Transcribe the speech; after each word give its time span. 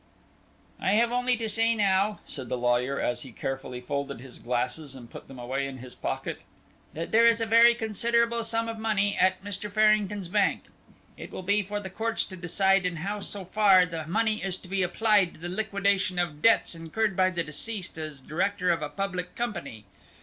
"I 0.79 0.93
have 0.93 1.11
only 1.11 1.37
to 1.37 1.47
say 1.47 1.75
now," 1.75 2.21
said 2.25 2.49
the 2.49 2.57
lawyer, 2.57 2.99
as 2.99 3.21
he 3.21 3.31
carefully 3.31 3.79
folded 3.79 4.19
his 4.19 4.39
glasses 4.39 4.95
and 4.95 5.07
put 5.11 5.27
them 5.27 5.37
away 5.37 5.67
in 5.67 5.77
his 5.77 5.93
pocket, 5.93 6.41
"that 6.95 7.11
there 7.11 7.27
is 7.27 7.39
a 7.39 7.45
very 7.45 7.75
considerable 7.75 8.43
sum 8.43 8.67
of 8.67 8.79
money 8.79 9.15
at 9.15 9.43
Mr. 9.43 9.71
Farrington's 9.71 10.27
bank. 10.27 10.63
It 11.17 11.29
will 11.31 11.43
be 11.43 11.61
for 11.61 11.79
the 11.79 11.91
courts 11.91 12.25
to 12.25 12.35
decide 12.35 12.83
in 12.83 12.95
how 12.95 13.19
so 13.19 13.45
far 13.45 13.85
that 13.85 14.09
money 14.09 14.41
is 14.41 14.57
to 14.57 14.67
be 14.67 14.81
applied 14.81 15.35
to 15.35 15.39
the 15.39 15.49
liquidation 15.49 16.17
of 16.17 16.41
debts 16.41 16.73
incurred 16.73 17.15
by 17.15 17.29
the 17.29 17.43
deceased 17.43 17.99
as 17.99 18.21
director 18.21 18.71
of 18.71 18.81
a 18.81 18.89
public 18.89 19.35
company. 19.35 19.85